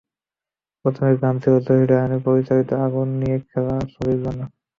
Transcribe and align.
প্রথম 0.85 1.05
গান 1.21 1.35
ছিল 1.43 1.53
জহির 1.65 1.89
রায়হান 1.91 2.13
পরিচালিত 2.27 2.69
আগুন 2.85 3.07
নিয়ে 3.19 3.37
খেলা 3.49 3.75
ছবির 3.93 4.17
জন্য। 4.23 4.41